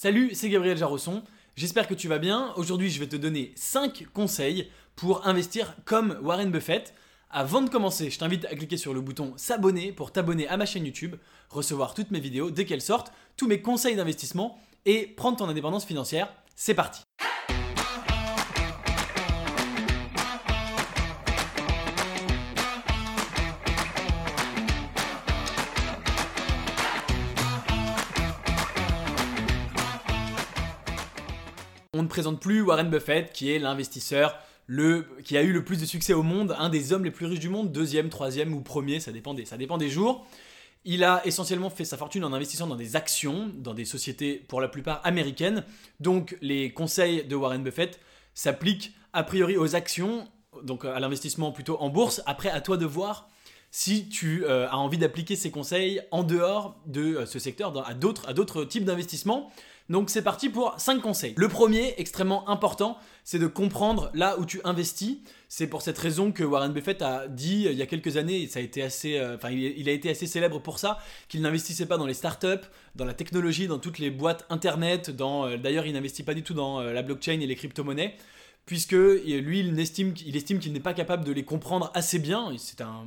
Salut, 0.00 0.30
c'est 0.32 0.48
Gabriel 0.48 0.78
Jarosson. 0.78 1.24
J'espère 1.56 1.88
que 1.88 1.94
tu 1.94 2.06
vas 2.06 2.20
bien. 2.20 2.52
Aujourd'hui, 2.54 2.88
je 2.88 3.00
vais 3.00 3.08
te 3.08 3.16
donner 3.16 3.50
5 3.56 4.06
conseils 4.14 4.70
pour 4.94 5.26
investir 5.26 5.74
comme 5.84 6.16
Warren 6.22 6.52
Buffett. 6.52 6.94
Avant 7.30 7.62
de 7.62 7.68
commencer, 7.68 8.08
je 8.08 8.16
t'invite 8.16 8.44
à 8.44 8.54
cliquer 8.54 8.76
sur 8.76 8.94
le 8.94 9.00
bouton 9.00 9.32
s'abonner 9.36 9.90
pour 9.90 10.12
t'abonner 10.12 10.46
à 10.46 10.56
ma 10.56 10.66
chaîne 10.66 10.86
YouTube, 10.86 11.16
recevoir 11.50 11.94
toutes 11.94 12.12
mes 12.12 12.20
vidéos 12.20 12.52
dès 12.52 12.64
qu'elles 12.64 12.80
sortent, 12.80 13.12
tous 13.36 13.48
mes 13.48 13.60
conseils 13.60 13.96
d'investissement 13.96 14.60
et 14.86 15.04
prendre 15.04 15.38
ton 15.38 15.48
indépendance 15.48 15.84
financière. 15.84 16.32
C'est 16.54 16.74
parti. 16.74 17.07
On 31.98 32.02
ne 32.02 32.08
présente 32.08 32.40
plus 32.40 32.60
Warren 32.60 32.88
Buffett, 32.88 33.32
qui 33.32 33.50
est 33.50 33.58
l'investisseur 33.58 34.38
le, 34.66 35.06
qui 35.24 35.36
a 35.36 35.42
eu 35.42 35.52
le 35.52 35.64
plus 35.64 35.80
de 35.80 35.86
succès 35.86 36.12
au 36.12 36.22
monde, 36.22 36.54
un 36.58 36.68
des 36.68 36.92
hommes 36.92 37.04
les 37.04 37.10
plus 37.10 37.26
riches 37.26 37.40
du 37.40 37.48
monde, 37.48 37.72
deuxième, 37.72 38.08
troisième 38.08 38.54
ou 38.54 38.60
premier, 38.60 39.00
ça 39.00 39.10
dépend 39.10 39.34
des, 39.34 39.44
ça 39.44 39.56
dépend 39.56 39.78
des 39.78 39.88
jours. 39.88 40.26
Il 40.84 41.02
a 41.02 41.22
essentiellement 41.26 41.70
fait 41.70 41.84
sa 41.84 41.96
fortune 41.96 42.24
en 42.24 42.32
investissant 42.32 42.66
dans 42.66 42.76
des 42.76 42.94
actions, 42.94 43.50
dans 43.56 43.74
des 43.74 43.84
sociétés 43.84 44.34
pour 44.46 44.60
la 44.60 44.68
plupart 44.68 45.00
américaines. 45.04 45.64
Donc 45.98 46.36
les 46.40 46.72
conseils 46.72 47.24
de 47.24 47.34
Warren 47.34 47.64
Buffett 47.64 47.98
s'appliquent 48.34 48.92
a 49.12 49.24
priori 49.24 49.56
aux 49.56 49.74
actions, 49.74 50.28
donc 50.62 50.84
à 50.84 51.00
l'investissement 51.00 51.50
plutôt 51.50 51.78
en 51.80 51.88
bourse. 51.88 52.22
Après, 52.26 52.50
à 52.50 52.60
toi 52.60 52.76
de 52.76 52.86
voir 52.86 53.28
si 53.70 54.08
tu 54.08 54.44
euh, 54.44 54.68
as 54.68 54.78
envie 54.78 54.98
d'appliquer 54.98 55.36
ces 55.36 55.50
conseils 55.50 56.00
en 56.10 56.22
dehors 56.22 56.80
de 56.86 57.16
euh, 57.16 57.26
ce 57.26 57.38
secteur, 57.38 57.72
à 57.86 57.94
d'autres 57.94 58.64
types 58.64 58.84
d'investissements. 58.84 59.50
Donc 59.88 60.10
c'est 60.10 60.22
parti 60.22 60.50
pour 60.50 60.74
5 60.78 61.00
conseils. 61.00 61.32
Le 61.38 61.48
premier, 61.48 61.94
extrêmement 61.96 62.46
important, 62.50 62.98
c'est 63.24 63.38
de 63.38 63.46
comprendre 63.46 64.10
là 64.12 64.38
où 64.38 64.44
tu 64.44 64.60
investis. 64.64 65.18
C'est 65.48 65.66
pour 65.66 65.80
cette 65.80 65.98
raison 65.98 66.30
que 66.30 66.44
Warren 66.44 66.74
Buffett 66.74 67.00
a 67.00 67.26
dit 67.26 67.66
euh, 67.66 67.72
il 67.72 67.78
y 67.78 67.82
a 67.82 67.86
quelques 67.86 68.18
années, 68.18 68.46
ça 68.48 68.58
a 68.58 68.62
été 68.62 68.82
assez, 68.82 69.18
enfin 69.34 69.50
il 69.50 69.88
a 69.88 69.92
été 69.92 70.10
assez 70.10 70.26
célèbre 70.26 70.60
pour 70.60 70.78
ça, 70.78 70.98
qu'il 71.28 71.40
n'investissait 71.40 71.86
pas 71.86 71.96
dans 71.96 72.06
les 72.06 72.14
startups, 72.14 72.66
dans 72.96 73.06
la 73.06 73.14
technologie, 73.14 73.66
dans 73.66 73.78
toutes 73.78 73.98
les 73.98 74.10
boîtes 74.10 74.44
internet, 74.50 75.10
d'ailleurs 75.10 75.86
il 75.86 75.94
n'investit 75.94 76.22
pas 76.22 76.34
du 76.34 76.42
tout 76.42 76.54
dans 76.54 76.80
la 76.80 77.02
blockchain 77.02 77.40
et 77.40 77.46
les 77.46 77.56
crypto-monnaies 77.56 78.14
puisque 78.68 78.92
lui, 78.92 79.60
il 79.60 79.80
estime, 79.80 80.12
estime 80.34 80.58
qu'il 80.58 80.74
n'est 80.74 80.80
pas 80.80 80.92
capable 80.92 81.24
de 81.24 81.32
les 81.32 81.42
comprendre 81.42 81.90
assez 81.94 82.18
bien. 82.18 82.52
C'est 82.58 82.82
un, 82.82 83.06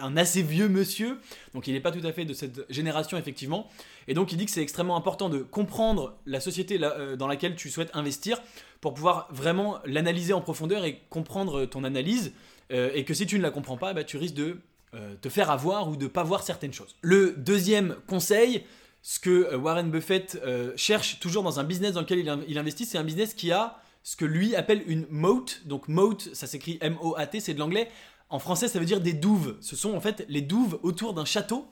un, 0.00 0.16
assez 0.16 0.40
vieux 0.40 0.68
monsieur, 0.68 1.18
donc 1.52 1.66
il 1.66 1.74
n'est 1.74 1.80
pas 1.80 1.90
tout 1.90 2.06
à 2.06 2.12
fait 2.12 2.24
de 2.24 2.32
cette 2.32 2.64
génération, 2.70 3.18
effectivement. 3.18 3.68
Et 4.06 4.14
donc 4.14 4.30
il 4.30 4.38
dit 4.38 4.46
que 4.46 4.52
c'est 4.52 4.62
extrêmement 4.62 4.96
important 4.96 5.28
de 5.28 5.38
comprendre 5.38 6.16
la 6.26 6.38
société 6.38 6.78
euh, 6.80 7.16
dans 7.16 7.26
laquelle 7.26 7.56
tu 7.56 7.70
souhaites 7.70 7.90
investir 7.92 8.40
pour 8.80 8.94
pouvoir 8.94 9.26
vraiment 9.32 9.80
l'analyser 9.84 10.32
en 10.32 10.40
profondeur 10.40 10.84
et 10.84 11.00
comprendre 11.10 11.64
ton 11.64 11.82
analyse. 11.82 12.32
Euh, 12.70 12.92
et 12.94 13.04
que 13.04 13.12
si 13.12 13.26
tu 13.26 13.36
ne 13.36 13.42
la 13.42 13.50
comprends 13.50 13.76
pas, 13.76 13.92
bah, 13.92 14.04
tu 14.04 14.16
risques 14.16 14.34
de 14.34 14.58
euh, 14.94 15.16
te 15.20 15.28
faire 15.28 15.50
avoir 15.50 15.88
ou 15.88 15.96
de 15.96 16.04
ne 16.04 16.08
pas 16.08 16.22
voir 16.22 16.44
certaines 16.44 16.72
choses. 16.72 16.94
Le 17.02 17.32
deuxième 17.36 17.96
conseil, 18.06 18.64
ce 19.02 19.18
que 19.18 19.56
Warren 19.56 19.90
Buffett 19.90 20.40
cherche 20.76 21.18
toujours 21.18 21.42
dans 21.42 21.58
un 21.58 21.64
business 21.64 21.94
dans 21.94 22.02
lequel 22.02 22.44
il 22.46 22.58
investit, 22.58 22.84
c'est 22.84 22.98
un 22.98 23.02
business 23.02 23.34
qui 23.34 23.50
a 23.50 23.80
ce 24.02 24.16
que 24.16 24.24
lui 24.24 24.56
appelle 24.56 24.82
une 24.86 25.06
moat. 25.10 25.44
Donc 25.64 25.88
moat, 25.88 26.18
ça 26.32 26.46
s'écrit 26.46 26.78
M-O-A-T, 26.80 27.40
c'est 27.40 27.54
de 27.54 27.58
l'anglais. 27.58 27.88
En 28.28 28.38
français, 28.38 28.68
ça 28.68 28.78
veut 28.78 28.84
dire 28.84 29.00
des 29.00 29.12
douves. 29.12 29.56
Ce 29.60 29.76
sont 29.76 29.94
en 29.94 30.00
fait 30.00 30.24
les 30.28 30.40
douves 30.40 30.78
autour 30.82 31.14
d'un 31.14 31.24
château. 31.24 31.66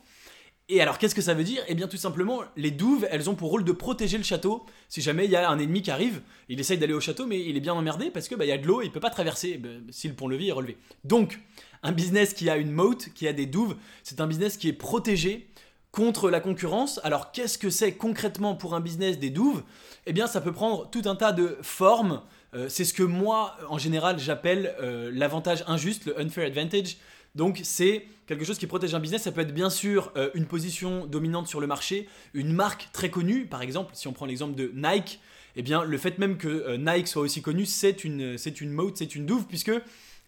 Et 0.70 0.82
alors, 0.82 0.98
qu'est-ce 0.98 1.14
que 1.14 1.22
ça 1.22 1.32
veut 1.32 1.44
dire? 1.44 1.62
Eh 1.68 1.74
bien, 1.74 1.88
tout 1.88 1.96
simplement, 1.96 2.42
les 2.56 2.70
douves, 2.70 3.08
elles 3.10 3.30
ont 3.30 3.34
pour 3.34 3.48
rôle 3.48 3.64
de 3.64 3.72
protéger 3.72 4.18
le 4.18 4.24
château. 4.24 4.66
Si 4.90 5.00
jamais 5.00 5.24
il 5.24 5.30
y 5.30 5.36
a 5.36 5.48
un 5.48 5.58
ennemi 5.58 5.80
qui 5.80 5.90
arrive, 5.90 6.20
il 6.50 6.60
essaye 6.60 6.76
d'aller 6.76 6.92
au 6.92 7.00
château, 7.00 7.24
mais 7.24 7.42
il 7.42 7.56
est 7.56 7.60
bien 7.60 7.72
emmerdé 7.72 8.10
parce 8.10 8.28
que 8.28 8.34
bah, 8.34 8.44
il 8.44 8.48
y 8.48 8.52
a 8.52 8.58
de 8.58 8.66
l'eau, 8.66 8.82
il 8.82 8.92
peut 8.92 9.00
pas 9.00 9.08
traverser 9.08 9.56
bah, 9.56 9.70
si 9.90 10.08
le 10.08 10.14
pont-levis 10.14 10.48
est 10.48 10.52
relevé. 10.52 10.76
Donc, 11.04 11.40
un 11.82 11.92
business 11.92 12.34
qui 12.34 12.50
a 12.50 12.58
une 12.58 12.70
moat, 12.70 12.98
qui 13.14 13.26
a 13.26 13.32
des 13.32 13.46
douves, 13.46 13.76
c'est 14.02 14.20
un 14.20 14.26
business 14.26 14.58
qui 14.58 14.68
est 14.68 14.74
protégé 14.74 15.48
contre 15.98 16.30
la 16.30 16.38
concurrence. 16.38 17.00
Alors 17.02 17.32
qu'est-ce 17.32 17.58
que 17.58 17.70
c'est 17.70 17.94
concrètement 17.94 18.54
pour 18.54 18.76
un 18.76 18.80
business 18.80 19.18
des 19.18 19.30
douves? 19.30 19.64
Eh 20.06 20.12
bien 20.12 20.28
ça 20.28 20.40
peut 20.40 20.52
prendre 20.52 20.88
tout 20.88 21.02
un 21.06 21.16
tas 21.16 21.32
de 21.32 21.58
formes. 21.62 22.22
Euh, 22.54 22.68
c'est 22.68 22.84
ce 22.84 22.94
que 22.94 23.02
moi 23.02 23.56
en 23.68 23.78
général 23.78 24.20
j'appelle 24.20 24.76
euh, 24.80 25.10
l'avantage 25.12 25.64
injuste, 25.66 26.06
le 26.06 26.20
unfair 26.20 26.46
advantage. 26.46 26.98
Donc 27.34 27.58
c'est 27.64 28.06
quelque 28.28 28.44
chose 28.44 28.58
qui 28.58 28.68
protège 28.68 28.94
un 28.94 29.00
business. 29.00 29.22
Ça 29.22 29.32
peut 29.32 29.40
être 29.40 29.52
bien 29.52 29.70
sûr 29.70 30.12
euh, 30.16 30.30
une 30.34 30.46
position 30.46 31.04
dominante 31.04 31.48
sur 31.48 31.58
le 31.58 31.66
marché, 31.66 32.08
une 32.32 32.52
marque 32.52 32.90
très 32.92 33.10
connue. 33.10 33.46
Par 33.46 33.62
exemple, 33.62 33.90
si 33.94 34.06
on 34.06 34.12
prend 34.12 34.26
l'exemple 34.26 34.54
de 34.54 34.70
Nike, 34.76 35.18
eh 35.56 35.62
bien 35.62 35.82
le 35.82 35.98
fait 35.98 36.16
même 36.18 36.36
que 36.36 36.76
Nike 36.76 37.08
soit 37.08 37.22
aussi 37.22 37.42
connu, 37.42 37.66
c'est 37.66 38.04
une, 38.04 38.38
c'est 38.38 38.60
une 38.60 38.70
mode, 38.70 38.96
c'est 38.96 39.16
une 39.16 39.26
douve, 39.26 39.46
puisque 39.46 39.72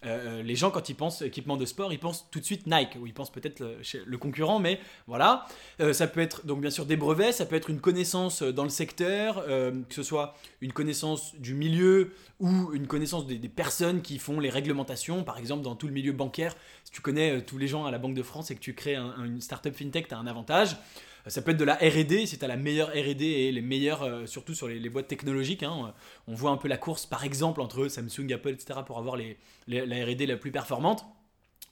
euh, 0.05 0.43
les 0.43 0.57
gens, 0.57 0.71
quand 0.71 0.89
ils 0.89 0.95
pensent 0.95 1.21
équipement 1.23 1.57
de 1.57 1.67
sport, 1.67 1.93
ils 1.93 1.99
pensent 1.99 2.27
tout 2.31 2.41
de 2.41 2.45
suite 2.45 2.67
Nike, 2.67 2.97
ou 2.99 3.07
ils 3.07 3.13
pensent 3.13 3.31
peut-être 3.31 3.61
le, 3.61 3.79
le, 4.07 4.19
concurrent, 4.19 4.59
mais 4.59 4.81
voilà. 5.07 5.47
Euh, 5.81 5.93
ça 5.93 6.07
peut 6.07 6.21
être 6.21 6.47
donc 6.47 6.61
bien 6.61 6.71
sûr 6.71 6.87
des 6.87 6.97
brevets, 6.97 7.33
ça 7.33 7.45
peut 7.45 7.57
être 7.57 7.69
une 7.69 7.81
connaissance 7.81 8.43
dans 8.43 8.65
le 8.65 8.71
secteur, 8.71 9.45
euh, 9.47 9.73
que 9.89 9.95
ce 9.95 10.03
soit 10.03 10.35
une 10.61 10.73
connaissance 10.73 11.35
du 11.37 11.55
milieu 11.55 12.13
ou 12.39 12.73
une 12.73 12.87
connaissance 12.87 13.27
des, 13.27 13.39
personnes 13.49 14.01
qui 14.01 14.19
font 14.19 14.41
les 14.41 14.49
réglementations, 14.49 15.23
par 15.23 15.39
exemple 15.39 15.63
dans 15.63 15.75
tout 15.75 15.87
le 15.87 15.93
milieu 15.93 16.13
bancaire. 16.13 16.57
Si 16.85 16.93
tu 16.93 17.03
connais 17.03 17.43
tous 17.43 17.59
les 17.59 17.69
gens 17.69 17.85
à 17.85 17.91
la 17.91 17.99
Banque 17.99 18.15
de 18.15 18.23
France 18.23 18.51
et 18.51 18.55
que 18.55 18.61
tu 18.61 18.75
crées 18.75 18.97
une 18.97 19.41
startup 19.41 19.75
fintech, 19.75 20.09
tu 20.09 20.15
as 20.15 20.19
un 20.19 20.27
avantage. 20.27 20.77
Ça 21.27 21.43
peut 21.43 21.51
être 21.51 21.59
de 21.59 21.65
la 21.65 21.75
RD, 21.75 22.27
si 22.27 22.39
tu 22.39 22.45
as 22.45 22.49
la 22.49 22.57
meilleure 22.57 22.89
RD 22.89 23.23
et 23.23 23.53
les 23.53 23.61
meilleures, 23.61 24.03
euh, 24.03 24.27
surtout 24.27 24.55
sur 24.55 24.69
les, 24.69 24.89
boîtes 24.89 25.09
technologiques. 25.09 25.63
Hein. 25.63 25.95
On 26.27 26.35
voit 26.35 26.51
un 26.51 26.57
peu 26.57 26.69
la 26.69 26.79
course, 26.79 27.07
par 27.07 27.25
exemple, 27.25 27.61
entre 27.61 27.89
Samsung, 27.89 28.33
Apple, 28.33 28.51
etc., 28.51 28.81
pour 28.87 28.99
avoir 28.99 29.17
les, 29.17 29.37
la 29.67 30.05
RD 30.05 30.23
la 30.23 30.37
plus 30.37 30.51
performante. 30.51 31.05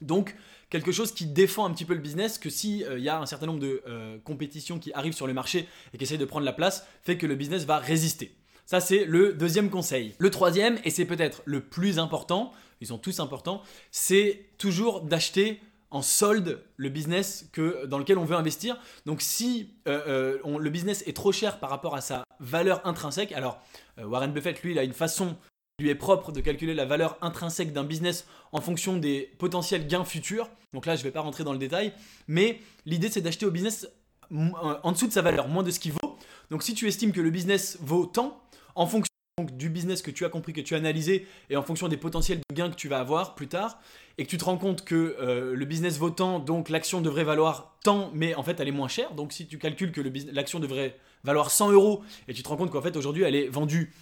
Donc, 0.01 0.37
quelque 0.71 0.93
chose 0.93 1.13
qui 1.13 1.27
défend 1.27 1.65
un 1.65 1.73
petit 1.73 1.85
peu 1.85 1.95
le 1.95 2.01
business, 2.01 2.39
que 2.39 2.51
s'il 2.51 2.79
il 2.79 2.85
euh, 2.85 2.99
y 2.99 3.09
a 3.09 3.19
un 3.19 3.27
certain 3.27 3.47
nombre 3.47 3.61
de 3.61 3.83
euh, 3.89 4.19
compétitions 4.23 4.79
qui 4.79 4.93
arrivent 4.93 5.15
sur 5.15 5.27
le 5.27 5.33
marché 5.33 5.67
et 5.93 5.99
qui 5.99 6.05
essayent 6.05 6.19
de 6.19 6.25
prendre 6.25 6.45
la 6.45 6.53
place, 6.53 6.87
fait 7.03 7.17
que 7.17 7.27
le 7.27 7.35
business 7.35 7.65
va 7.65 7.79
résister. 7.79 8.37
Ça, 8.67 8.81
c'est 8.81 9.05
le 9.05 9.33
deuxième 9.33 9.71
conseil. 9.71 10.15
Le 10.19 10.31
troisième, 10.31 10.79
et 10.85 10.91
c'est 10.91 11.07
peut-être 11.07 11.43
le 11.47 11.61
plus 11.61 11.99
important, 11.99 12.53
ils 12.81 12.89
sont 12.89 12.99
tous 12.99 13.19
importants, 13.19 13.63
c'est 13.91 14.47
toujours 14.59 15.01
d'acheter 15.01 15.61
en 15.91 16.03
solde 16.03 16.63
le 16.77 16.89
business 16.89 17.49
que, 17.53 17.87
dans 17.87 17.99
lequel 17.99 18.19
on 18.19 18.25
veut 18.25 18.37
investir. 18.37 18.79
Donc 19.07 19.23
si 19.23 19.75
euh, 19.89 20.39
euh, 20.45 20.59
le 20.59 20.71
business 20.71 21.03
est 21.07 21.17
trop 21.17 21.33
cher 21.33 21.59
par 21.59 21.71
rapport 21.71 21.95
à 21.95 22.01
sa 22.01 22.25
valeur 22.41 22.87
intrinsèque, 22.87 23.33
alors 23.33 23.61
euh, 23.99 24.05
Warren 24.05 24.33
Buffett, 24.33 24.63
lui, 24.63 24.73
il 24.73 24.79
a 24.79 24.85
une 24.85 24.93
façon 24.93 25.37
lui 25.81 25.91
est 25.91 25.95
propre 25.95 26.33
de 26.33 26.41
calculer 26.41 26.75
la 26.75 26.85
valeur 26.85 27.17
intrinsèque 27.21 27.73
d'un 27.73 27.85
business 27.85 28.27
en 28.51 28.61
fonction 28.61 28.97
des 28.97 29.31
potentiels 29.39 29.87
gains 29.87 30.05
futurs. 30.05 30.51
Donc 30.75 30.87
là, 30.87 30.97
je 30.97 31.03
ne 31.03 31.05
vais 31.05 31.13
pas 31.13 31.21
rentrer 31.21 31.45
dans 31.45 31.53
le 31.53 31.59
détail, 31.59 31.93
mais 32.27 32.61
l'idée 32.85 33.09
c'est 33.09 33.21
d'acheter 33.21 33.47
au 33.47 33.53
business 33.53 33.89
en 34.33 34.91
dessous 34.91 35.07
de 35.07 35.13
sa 35.13 35.23
valeur, 35.23 35.47
moins 35.47 35.63
de 35.63 35.71
ce 35.71 35.79
qu'il 35.79 35.93
vaut. 35.93 36.19
Donc 36.51 36.65
si 36.65 36.75
tu 36.75 36.89
estimes 36.89 37.13
que 37.13 37.21
le 37.21 37.31
business 37.31 37.79
vaut 37.81 38.07
tant, 38.07 38.43
en 38.75 38.87
fonction 38.87 39.09
du 39.45 39.69
business 39.69 40.03
que 40.03 40.11
tu 40.11 40.25
as 40.25 40.29
compris, 40.29 40.53
que 40.53 40.61
tu 40.61 40.75
as 40.75 40.79
analysé, 40.79 41.27
et 41.51 41.57
en 41.57 41.63
fonction 41.63 41.89
des 41.89 41.97
potentiels 41.97 42.39
de 42.39 42.55
gains 42.55 42.71
que 42.71 42.77
tu 42.77 42.89
vas 42.89 42.99
avoir 42.99 43.35
plus 43.35 43.49
tard, 43.49 43.79
et 44.19 44.25
que 44.25 44.31
tu 44.31 44.39
te 44.39 44.45
rends 44.45 44.59
compte 44.59 44.85
que 44.85 45.17
euh, 45.21 45.55
le 45.55 45.65
business 45.65 45.99
vaut 45.99 46.11
tant, 46.11 46.39
donc 46.39 46.69
l'action 46.69 47.01
devrait 47.01 47.25
valoir 47.25 47.77
tant, 47.85 48.11
mais 48.15 48.35
en 48.35 48.43
fait 48.43 48.59
elle 48.61 48.69
est 48.69 48.73
moins 48.73 48.89
chère. 48.89 49.15
Donc 49.15 49.33
si 49.33 49.47
tu 49.47 49.59
calcules 49.59 49.93
que 49.93 50.01
l'action 50.33 50.61
devrait 50.61 50.97
valoir 51.25 51.51
100 51.51 51.73
euros, 51.73 52.03
et 52.27 52.35
tu 52.35 52.43
te 52.43 52.49
rends 52.49 52.57
compte 52.57 52.71
qu'en 52.71 52.83
fait 52.83 52.97
aujourd'hui 52.97 53.23
elle 53.23 53.35
est 53.35 53.49
vendue 53.49 53.93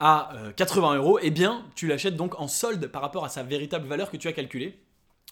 à 0.00 0.32
80 0.56 0.92
euh, 0.92 0.96
euros, 0.96 1.18
eh 1.22 1.30
bien 1.30 1.64
tu 1.74 1.86
l'achètes 1.86 2.16
donc 2.16 2.38
en 2.40 2.48
solde 2.48 2.86
par 2.88 3.02
rapport 3.02 3.24
à 3.24 3.28
sa 3.28 3.42
véritable 3.42 3.86
valeur 3.86 4.10
que 4.10 4.16
tu 4.16 4.28
as 4.28 4.32
calculée. 4.32 4.78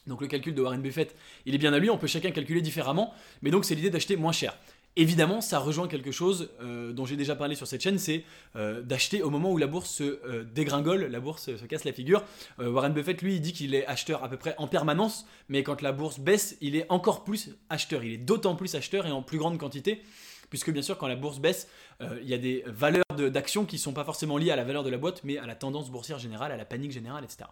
Donc 0.06 0.22
le 0.22 0.28
calcul 0.28 0.54
de 0.54 0.62
Warren 0.62 0.80
Buffett, 0.80 1.14
il 1.44 1.54
est 1.54 1.58
bien 1.58 1.72
à 1.72 1.78
lui, 1.78 1.90
on 1.90 1.98
peut 1.98 2.06
chacun 2.06 2.30
calculer 2.30 2.62
différemment, 2.62 3.12
mais 3.42 3.50
donc 3.50 3.64
c'est 3.64 3.74
l'idée 3.74 3.90
d'acheter 3.90 4.16
moins 4.16 4.32
cher. 4.32 4.56
Évidemment, 4.96 5.40
ça 5.40 5.60
rejoint 5.60 5.86
quelque 5.86 6.10
chose 6.10 6.50
euh, 6.60 6.92
dont 6.92 7.06
j'ai 7.06 7.16
déjà 7.16 7.36
parlé 7.36 7.54
sur 7.54 7.66
cette 7.68 7.80
chaîne, 7.80 7.98
c'est 7.98 8.24
euh, 8.56 8.82
d'acheter 8.82 9.22
au 9.22 9.30
moment 9.30 9.52
où 9.52 9.56
la 9.56 9.68
bourse 9.68 9.88
se 9.88 10.02
euh, 10.02 10.44
dégringole, 10.44 11.04
la 11.04 11.20
bourse 11.20 11.56
se 11.56 11.64
casse 11.64 11.84
la 11.84 11.92
figure. 11.92 12.24
Warren 12.58 12.92
Buffett, 12.92 13.22
lui, 13.22 13.36
il 13.36 13.40
dit 13.40 13.52
qu'il 13.52 13.74
est 13.74 13.86
acheteur 13.86 14.24
à 14.24 14.28
peu 14.28 14.36
près 14.36 14.54
en 14.58 14.66
permanence, 14.66 15.26
mais 15.48 15.62
quand 15.62 15.80
la 15.80 15.92
bourse 15.92 16.18
baisse, 16.18 16.56
il 16.60 16.74
est 16.74 16.86
encore 16.88 17.22
plus 17.22 17.50
acheteur. 17.68 18.02
Il 18.02 18.12
est 18.12 18.18
d'autant 18.18 18.56
plus 18.56 18.74
acheteur 18.74 19.06
et 19.06 19.12
en 19.12 19.22
plus 19.22 19.38
grande 19.38 19.58
quantité, 19.58 20.02
puisque 20.50 20.72
bien 20.72 20.82
sûr, 20.82 20.98
quand 20.98 21.06
la 21.06 21.16
bourse 21.16 21.38
baisse, 21.38 21.68
il 22.00 22.28
y 22.28 22.34
a 22.34 22.38
des 22.38 22.64
valeurs 22.66 23.04
d'actions 23.16 23.66
qui 23.66 23.76
ne 23.76 23.80
sont 23.80 23.92
pas 23.92 24.04
forcément 24.04 24.38
liées 24.38 24.50
à 24.50 24.56
la 24.56 24.64
valeur 24.64 24.82
de 24.82 24.90
la 24.90 24.98
boîte, 24.98 25.20
mais 25.22 25.38
à 25.38 25.46
la 25.46 25.54
tendance 25.54 25.90
boursière 25.90 26.18
générale, 26.18 26.50
à 26.50 26.56
la 26.56 26.64
panique 26.64 26.92
générale, 26.92 27.24
etc. 27.24 27.48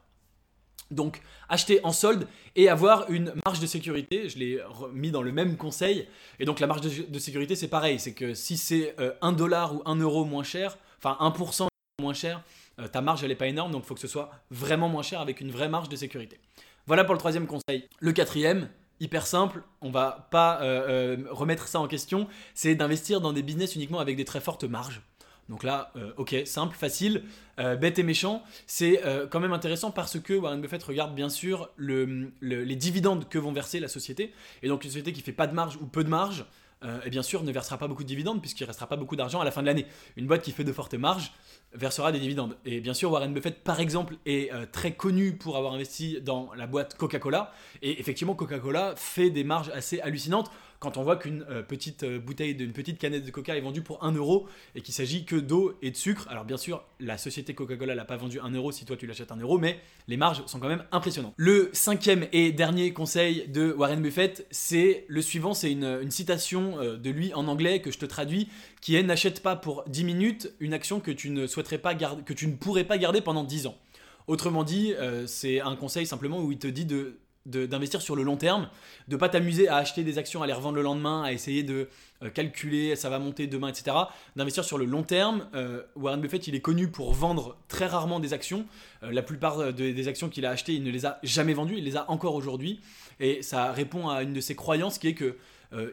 Donc 0.91 1.21
acheter 1.49 1.81
en 1.85 1.93
solde 1.93 2.27
et 2.57 2.69
avoir 2.69 3.11
une 3.11 3.35
marge 3.45 3.61
de 3.61 3.67
sécurité, 3.67 4.29
je 4.29 4.39
l'ai 4.39 4.59
mis 4.93 5.11
dans 5.11 5.23
le 5.23 5.33
même 5.33 5.57
conseil. 5.57 6.09
Et 6.39 6.45
donc 6.45 6.61
la 6.61 6.67
marge 6.67 6.81
de, 6.81 7.19
sécurité 7.19 7.57
c'est 7.57 7.69
pareil, 7.69 7.99
c'est 7.99 8.15
que 8.15 8.35
si 8.35 8.57
c'est 8.57 8.95
1 9.21 9.33
euh, 9.33 9.33
dollar 9.33 9.75
ou 9.75 9.83
1 9.85 9.97
euro 9.97 10.25
moins 10.25 10.43
cher, 10.43 10.79
enfin 10.99 11.17
1% 11.21 11.69
moins 12.01 12.15
cher, 12.15 12.43
euh, 12.81 12.89
ta 12.89 13.01
marge 13.01 13.23
elle 13.23 13.29
n'est 13.29 13.37
pas 13.37 13.49
énorme, 13.49 13.73
donc 13.73 13.83
il 13.85 13.87
faut 13.87 13.95
que 13.95 14.01
ce 14.01 14.09
soit 14.09 14.31
vraiment 14.51 14.89
moins 14.89 15.03
cher 15.03 15.21
avec 15.21 15.41
une 15.41 15.51
vraie 15.51 15.69
marge 15.69 15.89
de 15.89 15.97
sécurité. 15.97 16.39
Voilà 16.87 17.05
pour 17.05 17.15
le 17.15 17.19
troisième 17.19 17.47
conseil. 17.47 17.87
Le 18.01 18.13
quatrième, 18.13 18.71
hyper 18.99 19.27
simple, 19.27 19.63
on 19.83 19.91
va 19.91 20.29
pas 20.31 20.63
euh, 20.63 21.19
remettre 21.31 21.69
ça 21.69 21.81
en 21.81 21.87
question, 21.87 22.29
c'est 22.55 22.75
d'investir 22.75 23.21
dans 23.21 23.35
des 23.35 23.43
business 23.43 23.75
uniquement 23.75 23.99
avec 23.99 24.17
des 24.17 24.25
très 24.25 24.41
fortes 24.41 24.65
marges. 24.65 25.03
Donc 25.49 25.63
là, 25.63 25.91
euh, 25.97 26.13
ok, 26.19 26.37
simple, 26.45 26.77
facile, 26.77 27.23
euh, 27.59 27.75
bête 27.77 27.99
et 27.99 28.03
méchant. 28.03 28.43
C'est 28.67 29.05
euh, 29.07 29.27
quand 29.27 29.41
même 29.41 29.53
intéressant 29.53 29.91
parce 29.91 30.21
que 30.21 30.35
Warren 30.35 30.61
Buffett 30.61 30.83
regarde 30.83 31.15
bien 31.15 31.31
sûr 31.31 31.71
le- 31.77 32.31
le- 32.41 32.65
les 32.65 32.77
dividendes 32.77 33.29
que 33.29 33.39
vont 33.39 33.53
verser 33.53 33.81
la 33.81 33.89
société. 33.89 34.33
Et 34.63 34.69
donc 34.69 34.85
une 34.85 34.91
société 34.91 35.13
qui 35.13 35.23
fait 35.23 35.33
pas 35.33 35.47
de 35.47 35.55
marge 35.55 35.77
ou 35.81 35.87
peu 35.87 36.05
de 36.05 36.11
marge, 36.11 36.45
et 37.05 37.11
bien 37.11 37.23
sûr 37.25 37.43
ne 37.43 37.51
versera 37.51 37.77
pas 37.77 37.89
beaucoup 37.89 38.05
de 38.05 38.09
dividendes 38.09 38.41
puisqu'il 38.41 38.63
restera 38.63 38.87
pas 38.87 38.95
beaucoup 38.95 39.17
d'argent 39.17 39.41
à 39.41 39.45
la 39.45 39.51
fin 39.51 39.63
de 39.63 39.67
l'année. 39.67 39.85
Une 40.17 40.29
boîte 40.29 40.43
qui 40.43 40.53
fait 40.53 40.63
de 40.63 40.73
fortes 40.73 40.95
marges 40.95 41.33
versera 41.73 42.13
des 42.13 42.21
dividendes. 42.21 42.57
Et 42.65 42.81
bien 42.81 42.95
sûr 42.95 43.11
Warren 43.11 43.35
Buffett 43.35 43.65
par 43.65 43.81
exemple 43.81 44.15
est 44.27 44.53
très 44.71 44.93
connu 44.95 45.33
pour 45.33 45.57
avoir 45.57 45.73
investi 45.75 46.21
dans 46.21 46.51
la 46.55 46.69
boîte 46.69 46.95
Coca-Cola. 46.97 47.53
Et 47.83 47.99
effectivement 47.99 48.37
Coca-Cola 48.37 48.95
fait 48.95 49.31
des 49.31 49.43
marges 49.43 49.71
assez 49.71 50.01
hallucinantes 50.01 50.53
quand 50.81 50.97
on 50.97 51.03
voit 51.03 51.17
qu'une 51.17 51.45
euh, 51.51 51.63
petite 51.63 52.05
euh, 52.05 52.19
bouteille 52.21 52.55
d'une 52.55 52.73
petite 52.73 52.99
canette 52.99 53.25
de 53.25 53.31
coca 53.31 53.57
est 53.57 53.61
vendue 53.61 53.83
pour 53.83 54.05
1 54.05 54.13
euro 54.13 54.47
et 54.75 54.81
qu'il 54.81 54.95
s'agit 54.95 55.25
que 55.25 55.37
d'eau 55.37 55.77
et 55.83 55.91
de 55.91 55.97
sucre. 55.97 56.27
Alors 56.31 56.45
bien 56.45 56.57
sûr, 56.57 56.85
la 57.01 57.19
société 57.19 57.55
Coca-Cola 57.55 57.95
l'a 57.95 58.05
pas 58.05 58.17
vendu 58.17 58.39
1 58.41 58.51
euro 58.51 58.71
si 58.71 58.85
toi 58.85 58.97
tu 58.97 59.07
l'achètes 59.07 59.33
1 59.33 59.37
euro, 59.39 59.59
mais 59.59 59.81
les 60.07 60.17
marges 60.17 60.45
sont 60.47 60.61
quand 60.61 60.69
même 60.69 60.85
impressionnantes. 60.93 61.35
Le 61.37 61.71
cinquième 61.73 62.27
et 62.33 62.53
dernier 62.53 62.93
conseil 62.93 63.49
de 63.49 63.73
Warren 63.73 64.01
Buffett, 64.01 64.47
c'est 64.51 65.05
le 65.09 65.21
suivant, 65.23 65.53
c'est 65.55 65.73
une, 65.73 66.11
citation 66.11 66.81
euh, 66.81 66.97
de 66.97 67.11
lui 67.11 67.35
en 67.35 67.49
anglais 67.49 67.81
que 67.81 67.91
je 67.91 67.99
te 67.99 68.07
traduis, 68.07 68.49
qui 68.81 68.95
est 68.95 69.03
n'achète 69.03 69.43
pas 69.43 69.57
pour 69.57 69.85
10 69.89 70.05
minutes 70.05 70.53
une 70.61 70.75
action 70.75 71.01
que 71.01 71.11
tu 71.11 71.31
ne 71.31 71.47
souhaiterais 71.47 71.79
pas 71.79 71.95
garder, 71.95 72.23
que 72.23 72.33
tu 72.33 72.47
ne 72.47 72.55
pourrais 72.55 72.85
pas 72.85 72.99
garder 72.99 73.21
pendant 73.21 73.45
10 73.45 73.67
ans. 73.67 73.77
Autrement 74.27 74.63
dit, 74.63 74.93
c'est 75.27 75.61
un 75.61 75.75
conseil 75.75 76.05
simplement 76.07 76.43
où 76.43 76.53
il 76.53 76.59
te 76.59 76.67
dit 76.67 76.85
de- 76.85 77.19
d'investir 77.49 78.03
sur 78.03 78.15
le 78.15 78.23
long 78.23 78.37
terme, 78.37 78.69
de 79.09 79.17
pas 79.17 79.29
t'amuser 79.29 79.69
à 79.69 79.77
acheter 79.77 80.05
des 80.05 80.19
actions, 80.19 80.43
à 80.43 80.47
les 80.47 80.53
revendre 80.53 80.77
le 80.77 80.83
lendemain, 80.83 81.23
à 81.23 81.33
essayer 81.33 81.63
de 81.63 81.89
euh, 82.23 82.31
calculer, 82.31 82.95
ça 82.97 83.09
va 83.11 83.19
monter 83.19 83.47
demain, 83.47 83.69
etc. 83.69 83.97
D'investir 84.37 84.65
sur 84.65 84.77
le 84.79 84.85
long 84.85 85.03
terme. 85.03 85.49
Euh, 85.55 85.83
Warren 85.97 86.21
Buffett, 86.21 86.47
il 86.49 86.55
est 86.55 86.61
connu 86.61 86.89
pour 86.89 87.13
vendre 87.15 87.57
très 87.69 87.87
rarement 87.87 88.21
des 88.21 88.33
actions. 88.33 88.67
Euh, 89.03 89.11
la 89.13 89.23
plupart 89.23 89.59
de- 89.73 89.73
des 89.73 90.09
actions 90.09 90.29
qu'il 90.29 90.45
a 90.47 90.51
achetées, 90.51 90.75
il 90.75 90.83
ne 90.83 90.91
les 90.91 91.07
a 91.07 91.19
jamais 91.23 91.55
vendues, 91.55 91.77
il 91.79 91.85
les 91.85 91.97
a 91.97 92.11
encore 92.11 92.35
aujourd'hui. 92.35 92.81
Et 93.21 93.43
ça 93.43 93.73
répond 93.73 94.09
à 94.09 94.23
une 94.23 94.33
de 94.33 94.41
ses 94.41 94.55
croyances 94.55 94.99
qui 94.99 95.09
est 95.09 95.15
que 95.15 95.37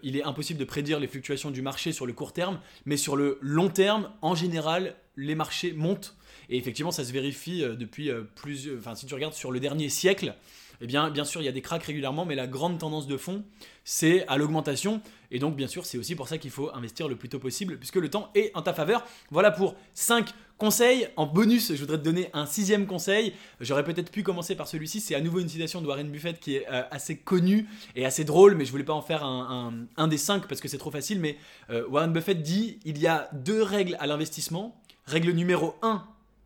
il 0.03 0.15
est 0.15 0.23
impossible 0.23 0.57
de 0.57 0.63
prédire 0.63 1.01
les 1.01 1.07
fluctuations 1.07 1.51
du 1.51 1.61
marché 1.61 1.91
sur 1.91 2.05
le 2.05 2.13
court 2.13 2.31
terme, 2.31 2.61
mais 2.85 2.95
sur 2.95 3.17
le 3.17 3.37
long 3.41 3.67
terme, 3.67 4.09
en 4.21 4.33
général, 4.33 4.95
les 5.17 5.35
marchés 5.35 5.73
montent. 5.73 6.15
Et 6.49 6.55
effectivement, 6.57 6.91
ça 6.91 7.03
se 7.03 7.11
vérifie 7.11 7.59
depuis 7.77 8.09
plusieurs. 8.35 8.77
Enfin, 8.77 8.95
si 8.95 9.05
tu 9.05 9.13
regardes 9.13 9.33
sur 9.33 9.51
le 9.51 9.59
dernier 9.59 9.89
siècle, 9.89 10.33
eh 10.81 10.87
bien, 10.87 11.09
bien 11.09 11.23
sûr, 11.23 11.41
il 11.41 11.45
y 11.45 11.49
a 11.49 11.51
des 11.51 11.61
cracks 11.61 11.83
régulièrement, 11.83 12.25
mais 12.25 12.35
la 12.35 12.47
grande 12.47 12.77
tendance 12.77 13.07
de 13.07 13.17
fond, 13.17 13.43
c'est 13.83 14.27
à 14.27 14.37
l'augmentation. 14.37 15.01
Et 15.31 15.39
donc, 15.39 15.55
bien 15.55 15.67
sûr, 15.67 15.85
c'est 15.85 15.97
aussi 15.97 16.15
pour 16.15 16.27
ça 16.27 16.37
qu'il 16.37 16.51
faut 16.51 16.73
investir 16.73 17.07
le 17.07 17.15
plus 17.15 17.29
tôt 17.29 17.39
possible, 17.39 17.77
puisque 17.77 17.95
le 17.95 18.09
temps 18.09 18.29
est 18.35 18.51
en 18.53 18.61
ta 18.61 18.73
faveur. 18.73 19.05
Voilà 19.31 19.51
pour 19.51 19.75
5 19.93 20.33
conseils. 20.57 21.07
En 21.15 21.25
bonus, 21.25 21.73
je 21.73 21.79
voudrais 21.79 21.97
te 21.97 22.03
donner 22.03 22.29
un 22.33 22.45
sixième 22.45 22.87
conseil. 22.87 23.33
J'aurais 23.59 23.83
peut-être 23.83 24.11
pu 24.11 24.23
commencer 24.23 24.55
par 24.55 24.67
celui-ci. 24.67 24.99
C'est 25.01 25.15
à 25.15 25.21
nouveau 25.21 25.39
une 25.39 25.49
citation 25.49 25.81
de 25.81 25.87
Warren 25.87 26.09
Buffett 26.09 26.39
qui 26.39 26.55
est 26.55 26.67
euh, 26.69 26.83
assez 26.91 27.17
connue 27.17 27.67
et 27.95 28.05
assez 28.05 28.23
drôle, 28.23 28.55
mais 28.55 28.65
je 28.65 28.71
voulais 28.71 28.83
pas 28.83 28.93
en 28.93 29.01
faire 29.01 29.23
un, 29.23 30.07
des 30.07 30.17
5 30.17 30.47
parce 30.47 30.61
que 30.61 30.67
c'est 30.67 30.77
trop 30.77 30.91
facile. 30.91 31.19
Mais 31.19 31.37
euh, 31.69 31.87
Warren 31.87 32.13
Buffett 32.13 32.41
dit 32.41 32.79
il 32.85 32.97
y 32.99 33.07
a 33.07 33.29
deux 33.33 33.61
règles 33.61 33.97
à 33.99 34.07
l'investissement. 34.07 34.81
Règle 35.05 35.31
numéro 35.31 35.75
1, 35.81 36.03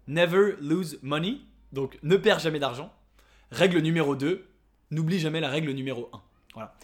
never 0.07 0.55
lose 0.59 0.99
money. 1.01 1.37
Donc, 1.71 1.99
ne 2.03 2.17
perds 2.17 2.39
jamais 2.39 2.59
d'argent. 2.59 2.91
Règle 3.51 3.79
numéro 3.79 4.15
2, 4.15 4.45
n'oublie 4.91 5.19
jamais 5.19 5.39
la 5.39 5.49
règle 5.49 5.71
numéro 5.71 6.09
1. 6.13 6.21
Voilà. 6.53 6.75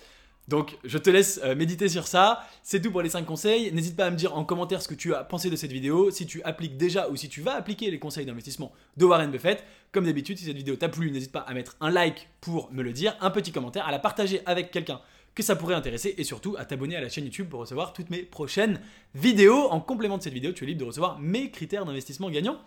Donc, 0.47 0.77
je 0.83 0.97
te 0.97 1.09
laisse 1.09 1.39
euh, 1.43 1.55
méditer 1.55 1.89
sur 1.89 2.07
ça. 2.07 2.43
C'est 2.61 2.79
tout 2.79 2.91
pour 2.91 3.01
les 3.01 3.09
5 3.09 3.25
conseils. 3.25 3.71
N'hésite 3.71 3.95
pas 3.95 4.05
à 4.05 4.11
me 4.11 4.15
dire 4.15 4.35
en 4.37 4.45
commentaire 4.45 4.81
ce 4.81 4.87
que 4.87 4.93
tu 4.93 5.13
as 5.15 5.23
pensé 5.23 5.49
de 5.49 5.55
cette 5.55 5.71
vidéo, 5.71 6.11
si 6.11 6.27
tu 6.27 6.43
appliques 6.43 6.77
déjà 6.77 7.09
ou 7.09 7.15
si 7.15 7.29
tu 7.29 7.41
vas 7.41 7.55
appliquer 7.55 7.89
les 7.89 7.97
conseils 7.97 8.25
d'investissement 8.25 8.71
de 8.97 9.05
Warren 9.05 9.31
Buffett. 9.31 9.63
Comme 9.91 10.05
d'habitude, 10.05 10.37
si 10.37 10.45
cette 10.45 10.57
vidéo 10.57 10.75
t'a 10.75 10.89
plu, 10.89 11.09
n'hésite 11.09 11.31
pas 11.31 11.39
à 11.39 11.53
mettre 11.53 11.75
un 11.81 11.89
like 11.89 12.29
pour 12.41 12.71
me 12.71 12.83
le 12.83 12.93
dire, 12.93 13.17
un 13.21 13.31
petit 13.31 13.51
commentaire, 13.51 13.87
à 13.87 13.91
la 13.91 13.99
partager 13.99 14.41
avec 14.45 14.69
quelqu'un 14.69 15.01
que 15.33 15.43
ça 15.43 15.55
pourrait 15.55 15.75
intéresser 15.75 16.15
et 16.17 16.23
surtout 16.23 16.55
à 16.57 16.65
t'abonner 16.65 16.95
à 16.95 17.01
la 17.01 17.09
chaîne 17.09 17.25
YouTube 17.25 17.49
pour 17.49 17.59
recevoir 17.59 17.91
toutes 17.91 18.09
mes 18.09 18.23
prochaines 18.23 18.79
vidéos. 19.15 19.69
En 19.69 19.81
complément 19.81 20.17
de 20.17 20.23
cette 20.23 20.33
vidéo, 20.33 20.53
tu 20.53 20.63
es 20.63 20.67
libre 20.67 20.81
de 20.81 20.85
recevoir 20.85 21.19
mes 21.19 21.51
critères 21.51 21.85
d'investissement 21.85 22.29
gagnants. 22.29 22.59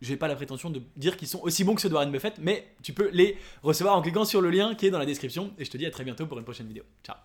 J'ai 0.00 0.16
pas 0.16 0.28
la 0.28 0.36
prétention 0.36 0.70
de 0.70 0.82
dire 0.96 1.16
qu'ils 1.16 1.28
sont 1.28 1.40
aussi 1.42 1.64
bons 1.64 1.74
que 1.74 1.80
ceux 1.80 1.88
de 1.88 1.94
Warren 1.94 2.10
Buffett, 2.10 2.34
mais 2.38 2.68
tu 2.82 2.92
peux 2.92 3.10
les 3.12 3.38
recevoir 3.62 3.96
en 3.96 4.02
cliquant 4.02 4.24
sur 4.24 4.40
le 4.40 4.50
lien 4.50 4.74
qui 4.74 4.86
est 4.86 4.90
dans 4.90 4.98
la 4.98 5.06
description. 5.06 5.52
Et 5.58 5.64
je 5.64 5.70
te 5.70 5.76
dis 5.76 5.86
à 5.86 5.90
très 5.90 6.04
bientôt 6.04 6.26
pour 6.26 6.38
une 6.38 6.44
prochaine 6.44 6.68
vidéo. 6.68 6.84
Ciao 7.04 7.16